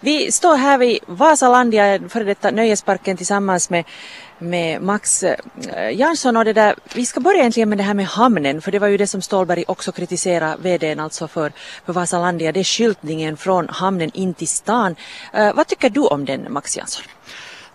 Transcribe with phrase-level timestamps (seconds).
[0.00, 3.84] Vi står här vid Vasalandia, före detta nöjesparken tillsammans med,
[4.38, 5.36] med Max eh,
[5.92, 8.78] Jansson och det där, vi ska börja egentligen med det här med hamnen för det
[8.78, 11.52] var ju det som Stålberg också kritiserade vdn alltså för,
[11.86, 14.96] för Vasalandia, det är skyltningen från hamnen in till stan.
[15.38, 17.04] Uh, vad tycker du om den Max Jansson?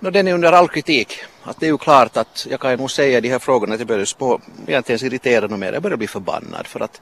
[0.03, 1.23] No, den är under all kritik.
[1.43, 3.87] Att det är ju klart att jag kan nog säga de här frågorna att jag
[3.87, 7.01] börjar spå, jag inte ens irritera mer, jag börjar bli förbannad för att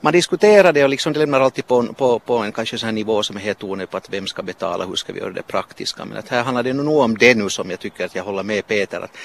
[0.00, 2.92] man diskuterar det och liksom det lämnar alltid på, på, på en kanske sån här
[2.92, 5.42] nivå som är helt onödig på att vem ska betala, hur ska vi göra det
[5.42, 6.04] praktiska.
[6.04, 8.42] Men att här handlar det nog om det nu som jag tycker att jag håller
[8.42, 9.16] med Peter att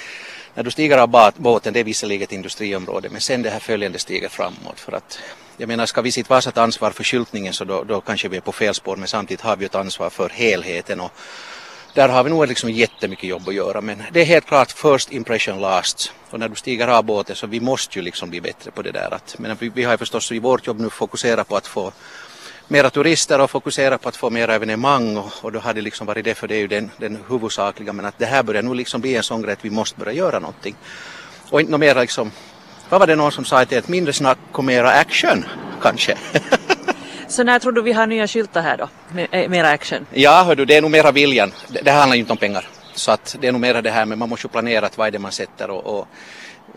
[0.55, 3.99] när du stiger av båten, det är visserligen ett industriområde, men sen det här följande
[3.99, 5.19] stiger framåt för att
[5.57, 8.37] jag menar, ska vi sitta Vasa ta ansvar för skyltningen så då, då kanske vi
[8.37, 11.11] är på fel spår, men samtidigt har vi ett ansvar för helheten och
[11.93, 15.11] där har vi nog liksom jättemycket jobb att göra men det är helt klart first
[15.11, 16.13] impression last.
[16.29, 18.91] Och när du stiger av båten så vi måste ju liksom bli bättre på det
[18.91, 21.67] där att, men vi, vi har ju förstås i vårt jobb nu fokuserat på att
[21.67, 21.91] få
[22.67, 26.07] mera turister och fokusera på att få mera evenemang och, och då har det liksom
[26.07, 28.73] varit det för det är ju den, den huvudsakliga men att det här börjar nu
[28.73, 30.75] liksom bli en sån grej att vi måste börja göra någonting.
[31.49, 32.31] Och inte mera liksom
[32.89, 35.45] vad var det någon som sa till ett mindre snack och mera action
[35.81, 36.17] kanske?
[37.33, 38.89] Så när tror du vi har nya skyltar här då?
[39.11, 40.05] Med, eh, mera action?
[40.11, 41.51] Ja, hör du, det är nog mera viljan.
[41.67, 42.67] Det, det handlar ju inte om pengar.
[42.93, 45.07] Så att det är nog mera det här med man måste ju planera att vad
[45.07, 46.07] är det man sätter och, och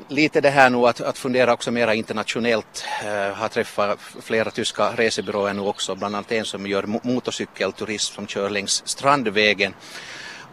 [0.09, 2.85] lite det här nu att, att fundera också mera internationellt.
[3.05, 8.27] Jag har träffat flera tyska resebyråer nu också, bland annat en som gör motorcykelturism som
[8.27, 9.75] kör längs Strandvägen.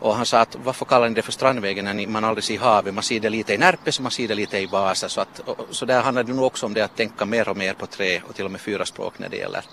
[0.03, 2.93] Och han sa att varför kallar ni det för Strandvägen när man aldrig ser havet?
[2.93, 5.09] Man ser det lite i Närpes och man ser det lite i Vasa.
[5.09, 7.73] Så, att, så där handlar det nog också om det att tänka mer och mer
[7.73, 9.63] på tre och till och med fyra språk när det gäller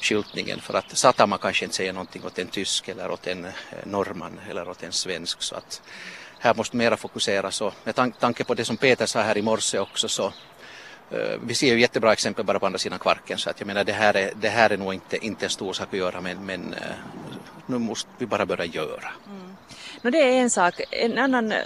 [0.00, 0.60] skyltningen.
[0.60, 3.52] För att Satama kanske inte säger någonting åt en tysk eller åt en eh,
[3.84, 5.42] norrman eller åt en svensk.
[5.42, 5.82] Så att
[6.38, 9.78] här måste mera fokuseras och med tanke på det som Peter sa här i morse
[9.78, 10.32] också så
[11.10, 13.84] eh, vi ser ju jättebra exempel bara på andra sidan kvarken så att jag menar
[13.84, 16.46] det här är, det här är nog inte, inte en stor sak att göra men,
[16.46, 16.96] men eh,
[17.66, 19.10] nu måste vi bara börja göra.
[19.26, 19.51] Mm.
[20.04, 20.80] No, det är en sak.
[20.90, 21.58] En annan eh,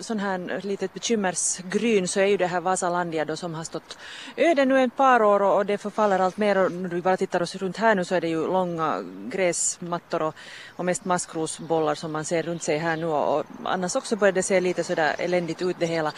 [0.00, 3.98] sån här eh, litet bekymmersgryn så är ju det här Vasalandia då som har stått
[4.36, 7.42] öde nu ett par år och det förfaller allt mer och när vi bara tittar
[7.42, 10.34] oss runt här nu så är det ju långa gräsmattor och,
[10.76, 14.42] och mest maskrosbollar som man ser runt sig här nu och annars också börjar det
[14.42, 16.12] se lite sådär eländigt ut det hela.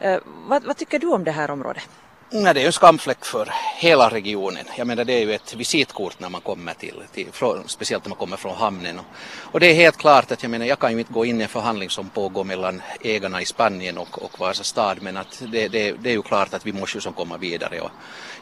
[0.00, 0.18] Eh,
[0.48, 1.88] vad, vad tycker du om det här området?
[2.30, 4.64] Nej, det är ju en skamfläck för hela regionen.
[4.76, 7.26] Jag menar det är ju ett visitkort när man kommer till, till
[7.66, 8.98] speciellt när man kommer från hamnen.
[8.98, 9.04] Och,
[9.52, 11.42] och, det är helt klart att jag menar jag kan ju inte gå in i
[11.42, 15.68] en förhandling som pågår mellan ägarna i Spanien och, och Vasa stad men att det,
[15.68, 17.80] det, det är ju klart att vi måste ju som komma vidare.
[17.80, 17.90] Och,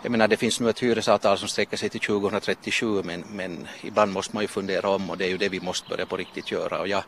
[0.02, 4.12] jag menar det finns nu ett hyresavtal som sträcker sig till 2037 men, men ibland
[4.12, 6.50] måste man ju fundera om och det är ju det vi måste börja på riktigt
[6.50, 6.80] göra.
[6.80, 7.02] Och jag,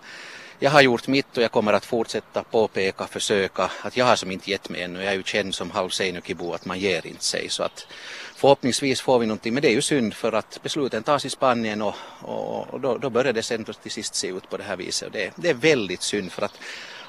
[0.59, 3.71] jag har gjort mitt och jag kommer att fortsätta påpeka, försöka.
[3.83, 5.03] Att jag har som inte gett mig ännu.
[5.03, 7.49] Jag är ju känd som halv Seinukibo att man ger inte sig.
[7.49, 7.87] Så att
[8.35, 9.55] förhoppningsvis får vi någonting.
[9.55, 12.99] Men det är ju synd för att besluten tas i Spanien och, och, och då,
[12.99, 15.07] då börjar det sen till sist se ut på det här viset.
[15.07, 16.59] Och det, det är väldigt synd för att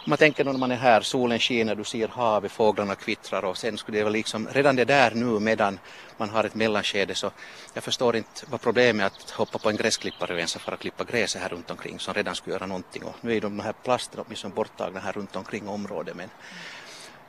[0.05, 3.57] om man tänker när man är här, solen skiner, du ser havet, fåglarna kvittrar och
[3.57, 5.79] sen skulle det vara liksom redan det där nu medan
[6.17, 7.31] man har ett mellanskede så
[7.73, 10.79] jag förstår inte vad problemet är att hoppa på en gräsklippare och ens för att
[10.79, 13.03] klippa gräset här runt omkring som redan skulle göra någonting.
[13.03, 16.29] Och nu är de här plasterna åtminstone borttagna här runt omkring området men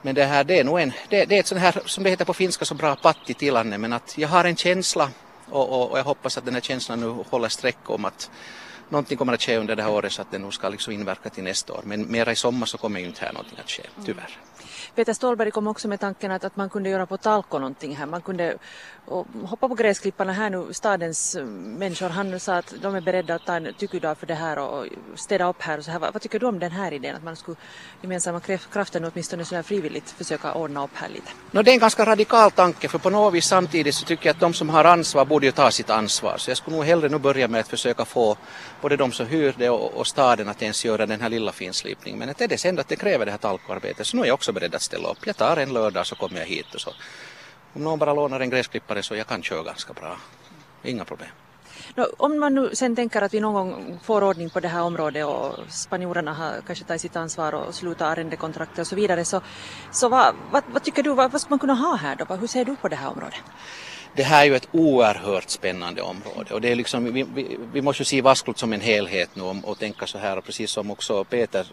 [0.03, 2.11] men det här det är nog en, det, det är ett sånt här som det
[2.11, 5.11] heter på finska så bra patti tilanne men att jag har en känsla
[5.51, 8.31] och, och, och jag hoppas att den här känslan nu håller streck om att
[8.91, 11.31] någonting kommer att ske under det här året så att det nog ska liksom inverka
[11.31, 11.83] till nästa år.
[11.85, 14.39] Men mera i sommar så kommer ju inte här någonting att ske, tyvärr.
[14.39, 14.51] Mm.
[14.95, 18.07] Peter Stålberg kom också med tanken att, att man kunde göra på Talko någonting här.
[18.07, 18.59] Man kunde
[19.45, 21.37] hoppa på gräsklipparna här nu, stadens
[21.79, 22.09] människor.
[22.09, 25.49] Han sa att de är beredda att ta en tyckudag för det här och städa
[25.49, 25.99] upp här och så här.
[25.99, 27.57] Vad, vad, tycker du om den här idén att man skulle
[28.03, 28.41] gemensamma
[28.73, 31.31] kraften åtminstone så frivilligt försöka ordna upp här lite?
[31.51, 34.35] No, det är en ganska radikal tanke för på något vis samtidigt så tycker jag
[34.35, 36.35] att de som har ansvar borde ju ta sitt ansvar.
[36.39, 38.37] Så jag skulle nog hellre nu börja med att försöka få
[38.83, 42.19] både de som hyr det och, och staden att ens göra den här lilla finslipningen.
[42.19, 44.35] Men att är det sen att det kräver det här talkoarbetet så nu är jag
[44.35, 45.27] också beredd att ställa upp.
[45.27, 46.91] Jag tar en lördag så kommer jag hit och så
[47.73, 50.17] om någon bara lånar en gräsklippare så jag kan köra ganska bra.
[50.83, 51.29] Inga problem.
[51.95, 54.83] No, om man nu sen tänker att vi någon gång får ordning på det här
[54.83, 59.41] området och spanjorerna har kanske tagit sitt ansvar och slutat arrendekontrakt och så vidare så,
[59.93, 62.35] så vad, vad, vad tycker du, vad, vad ska man kunna ha här då?
[62.35, 63.41] Hur ser du på det här området?
[64.17, 66.55] Det här är ju ett oerhört spännande område.
[66.55, 69.43] Och det är liksom, vi, vi, vi måste ju se Vasklot som en helhet nu
[69.43, 71.67] och, och tänka så här och precis som också Peter,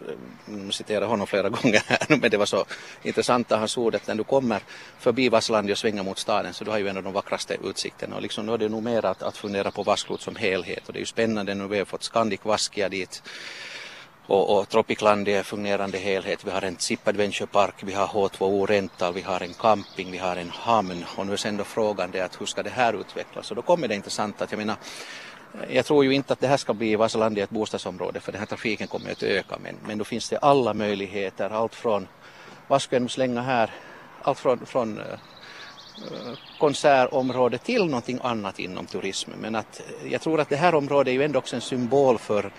[0.46, 2.64] jag citerar honom flera gånger här men det var så
[3.02, 4.60] intressant att hans ord att när du kommer
[4.98, 8.16] förbi Vasslandia och svänger mot staden så du har ju en av de vackraste utsikterna.
[8.16, 10.86] Och liksom nu är det nog mer att, att fundera på Vasklot som helhet.
[10.86, 13.22] Och det är ju spännande nu vi har fått Scandic Vaskia dit
[14.28, 16.44] och, och Tropicland är en fungerande helhet.
[16.44, 20.18] Vi har en Zip Adventure Park, vi har H2O Rental, vi har en camping, vi
[20.18, 23.00] har en hamn och nu är sen då frågan det att hur ska det här
[23.00, 23.50] utvecklas?
[23.50, 24.76] Och då kommer det intressant att jag menar
[25.70, 28.46] Jag tror ju inte att det här ska bli Vasalandia ett bostadsområde för den här
[28.46, 29.58] trafiken kommer att öka.
[29.62, 32.08] Men, men då finns det alla möjligheter, allt från,
[32.68, 33.70] vad ska jag nu slänga här,
[34.22, 39.38] allt från, från eh, eh, konsertområde till någonting annat inom turismen.
[39.38, 42.18] Men att eh, jag tror att det här området är ju ändå också en symbol
[42.18, 42.50] för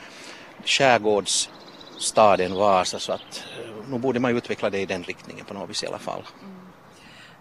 [0.65, 3.43] skärgårdsstaden Vasa så att
[3.87, 6.23] nu borde man utveckla det i den riktningen på något vis i alla fall.
[6.41, 6.55] Mm.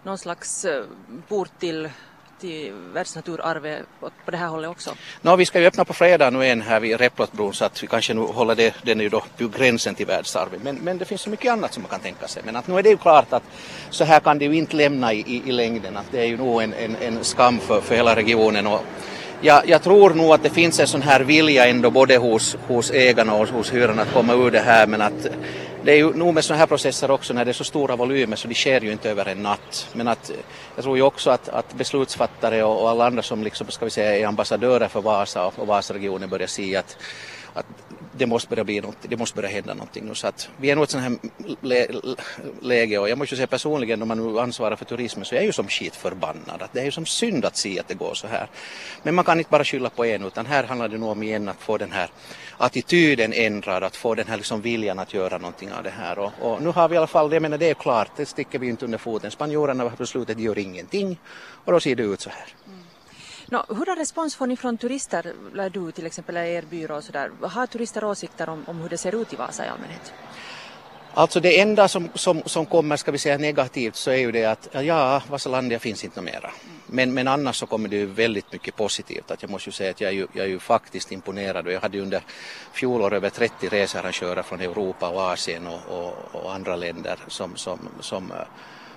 [0.03, 0.65] Någon slags
[1.27, 1.89] port till
[2.39, 3.85] till världsnaturarvet
[4.25, 4.95] på det här hållet också?
[5.21, 7.87] No, vi ska ju öppna på fredag nu en här vid Replotbron så att vi
[7.87, 10.63] kanske nu håller det, den är ju då på gränsen till världsarvet.
[10.63, 12.43] Men, men det finns så mycket annat som man kan tänka sig.
[12.45, 13.43] Men att nu är det ju klart att
[13.89, 15.97] så här kan det ju inte lämna i, i, i längden.
[15.97, 18.67] Att det är ju nog en, en, en skam för, för hela regionen.
[18.67, 18.81] Och
[19.41, 22.91] jag, jag tror nog att det finns en sån här vilja ändå både hos, hos
[22.91, 25.27] ägarna och hos hyrorna att komma ur det här men att
[25.83, 28.35] det är ju nog med sådana här processer också när det är så stora volymer
[28.35, 29.87] så de sker ju inte över en natt.
[29.93, 30.31] Men att
[30.75, 33.91] jag tror ju också att, att beslutsfattare och, och alla andra som liksom, ska vi
[33.91, 36.97] säga, är ambassadörer för Vasa och, och Vasaregionen börjar se att,
[37.53, 37.65] att
[38.19, 40.15] det måste börja bli något, det måste börja hända någonting nu.
[40.15, 41.17] Så att vi är nog i ett sånt här
[41.61, 41.87] lä
[42.61, 45.39] läge och jag måste ju säga personligen om man nu ansvarar för turismen så är
[45.39, 46.61] jag ju som skitförbannad.
[46.61, 48.47] Att det är ju som synd att se att det går så här.
[49.03, 51.49] Men man kan inte bara skylla på en utan här handlar det nog om igen
[51.49, 52.09] att få den här
[52.57, 56.19] attityden ändrad, att få den här liksom viljan att göra någonting av det här.
[56.19, 58.59] Och, och nu har vi i alla fall, jag menar det är klart, det sticker
[58.59, 59.31] vi inte under foten.
[59.31, 61.19] Spanjorerna har beslutat gör ingenting
[61.65, 62.47] och då ser det ut så här.
[63.51, 67.03] No, hurdan respons får ni från turister, eller du till exempel, eller er byrå och
[67.03, 67.31] sådär?
[67.41, 70.13] Har turister åsikter om, om hur det ser ut i Vasa i allmänhet?
[71.13, 74.45] Alltså det enda som, som, som kommer, ska vi säga negativt, så är ju det
[74.45, 76.51] att ja, Vasalandia finns inte mera.
[76.87, 79.31] Men, men annars så kommer det ju väldigt mycket positivt.
[79.31, 81.73] Att jag måste ju säga att jag är ju, jag är ju faktiskt imponerad och
[81.73, 82.21] jag hade ju under
[82.73, 87.79] fjolår över 30 researrangörer från Europa och Asien och, och, och andra länder som, som,
[87.99, 88.31] som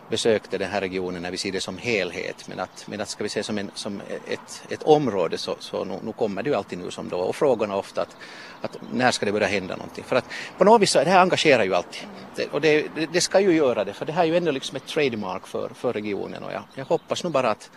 [0.08, 2.48] besökte den här regionen när vi ser det som helhet.
[2.48, 5.84] Men att, men att ska vi se som, en, som ett, ett område så, så
[5.84, 8.16] nu, nu kommer det ju alltid nu som då och frågorna ofta att,
[8.60, 10.04] att när ska det börja hända någonting.
[10.04, 10.24] För att
[10.58, 12.02] på något vis så det här engagerar ju alltid.
[12.36, 14.50] Det, och det, det, det, ska ju göra det för det här är ju ändå
[14.50, 17.70] liksom ett trademark för, för regionen och jag, jag hoppas nu bara att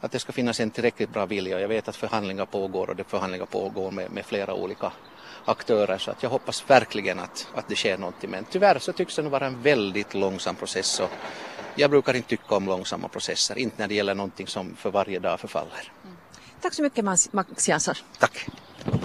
[0.00, 1.60] att det ska finnas en tillräckligt bra vilja.
[1.60, 4.92] Jag vet att förhandlingar pågår och det förhandlingar pågår med, med flera olika
[5.44, 8.30] aktörer så att jag hoppas verkligen att, att det sker någonting.
[8.30, 11.10] Men tyvärr så tycks det nog vara en väldigt långsam process och
[11.74, 15.18] jag brukar inte tycka om långsamma processer, inte när det gäller någonting som för varje
[15.18, 15.92] dag förfaller.
[16.04, 16.16] Mm.
[16.60, 17.94] Tack så mycket Max Jansson.
[18.18, 18.48] Tack.